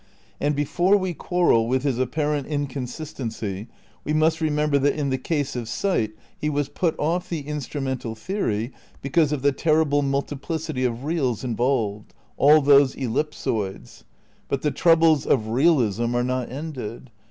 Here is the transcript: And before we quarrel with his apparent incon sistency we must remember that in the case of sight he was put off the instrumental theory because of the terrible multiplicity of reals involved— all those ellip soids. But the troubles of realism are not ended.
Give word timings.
And 0.39 0.55
before 0.55 0.97
we 0.97 1.13
quarrel 1.13 1.67
with 1.67 1.83
his 1.83 1.99
apparent 1.99 2.47
incon 2.47 2.87
sistency 2.87 3.67
we 4.03 4.13
must 4.13 4.41
remember 4.41 4.79
that 4.79 4.95
in 4.95 5.11
the 5.11 5.17
case 5.19 5.55
of 5.55 5.69
sight 5.69 6.13
he 6.35 6.49
was 6.49 6.69
put 6.69 6.95
off 6.97 7.29
the 7.29 7.41
instrumental 7.41 8.15
theory 8.15 8.71
because 9.03 9.31
of 9.31 9.43
the 9.43 9.51
terrible 9.51 10.01
multiplicity 10.01 10.85
of 10.85 11.03
reals 11.03 11.43
involved— 11.43 12.15
all 12.37 12.61
those 12.63 12.95
ellip 12.95 13.29
soids. 13.33 14.03
But 14.47 14.63
the 14.63 14.71
troubles 14.71 15.27
of 15.27 15.49
realism 15.49 16.15
are 16.15 16.23
not 16.23 16.51
ended. 16.51 17.11